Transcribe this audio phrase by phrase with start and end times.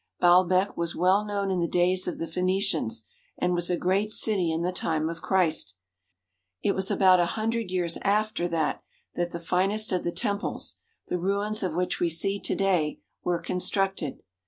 [0.19, 3.05] Baalbek was well known in the days of the Phoenicians
[3.37, 5.75] and was a great city in the time of Christ.
[6.63, 8.81] It was about a hundred years after that
[9.13, 10.77] that the finest of the temples,
[11.09, 14.23] the ruins of which we see to day, were constructed.